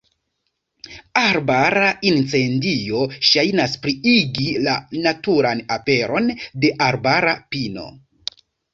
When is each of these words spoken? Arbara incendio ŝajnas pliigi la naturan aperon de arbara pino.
Arbara 1.21 1.89
incendio 2.13 3.03
ŝajnas 3.33 3.77
pliigi 3.85 4.49
la 4.67 4.77
naturan 5.07 5.65
aperon 5.79 6.37
de 6.65 6.77
arbara 6.91 7.41
pino. 7.55 7.91